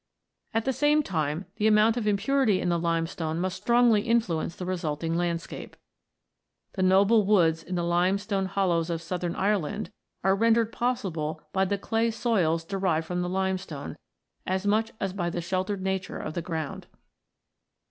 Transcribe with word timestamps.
At 0.51 0.65
the 0.65 0.73
same 0.73 1.03
time, 1.03 1.45
the 1.57 1.67
amount 1.67 1.95
of 1.95 2.07
impurity 2.07 2.59
in 2.59 2.69
the 2.69 2.79
limestone 2.79 3.39
must 3.39 3.57
strongly 3.61 4.01
influence 4.01 4.55
the 4.55 4.65
resulting 4.65 5.13
landscape. 5.13 5.75
The 6.73 6.81
noble 6.81 7.23
woods 7.23 7.61
in 7.61 7.75
the 7.75 7.83
limestone 7.83 8.47
hollows 8.47 8.89
of 8.89 8.99
southern 9.03 9.35
Ireland 9.35 9.91
are 10.23 10.33
rendered 10.35 10.69
n] 10.69 10.71
THE 10.71 10.85
LIMESTONES 10.85 11.01
51 11.01 11.13
possible 11.35 11.41
by 11.53 11.65
the 11.65 11.77
clay 11.77 12.09
soils 12.09 12.63
derived 12.65 13.05
from 13.05 13.21
the 13.21 13.29
limestone, 13.29 13.95
as 14.47 14.65
much 14.65 14.91
as 14.99 15.13
by 15.13 15.29
the 15.29 15.39
sheltered 15.39 15.83
nature 15.83 16.17
of 16.17 16.33
the 16.33 16.41
ground. 16.41 16.87